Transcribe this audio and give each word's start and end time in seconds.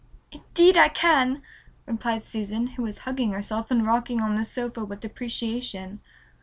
"Indeed 0.31 0.77
I 0.77 0.87
can," 0.89 1.43
replied 1.85 2.23
Susan, 2.23 2.65
who 2.65 2.81
was 2.81 2.97
hugging 3.05 3.33
herself 3.33 3.69
and 3.69 3.85
rocking 3.85 4.19
on 4.19 4.33
the 4.33 4.43
sofa 4.43 4.83
with 4.83 5.05
appreciation. 5.05 6.01